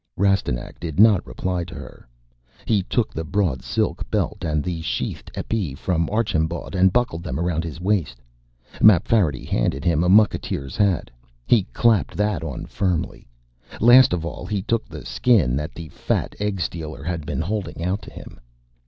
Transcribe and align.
Rastignac 0.17 0.79
did 0.79 0.99
not 0.99 1.23
reply 1.27 1.63
to 1.65 1.75
her. 1.75 2.07
He 2.65 2.81
took 2.81 3.13
the 3.13 3.23
broad 3.23 3.61
silk 3.61 4.09
belt 4.09 4.39
and 4.43 4.63
the 4.63 4.81
sheathed 4.81 5.31
épée 5.35 5.77
from 5.77 6.09
Archambaud 6.09 6.73
and 6.73 6.91
buckled 6.91 7.21
them 7.21 7.39
around 7.39 7.63
his 7.63 7.79
waist. 7.79 8.19
Mapfarity 8.81 9.45
handed 9.45 9.85
him 9.85 10.03
a 10.03 10.09
mucketeer's 10.09 10.75
hat; 10.75 11.11
he 11.45 11.65
clapped 11.65 12.17
that 12.17 12.43
on 12.43 12.65
firmly. 12.65 13.27
Last 13.79 14.11
of 14.11 14.25
all, 14.25 14.47
he 14.47 14.63
took 14.63 14.87
the 14.87 15.05
Skin 15.05 15.55
that 15.57 15.75
the 15.75 15.89
fat 15.89 16.33
egg 16.39 16.61
stealer 16.61 17.03
had 17.03 17.23
been 17.23 17.41
holding 17.41 17.83
out 17.83 18.01
to 18.01 18.09
him. 18.09 18.39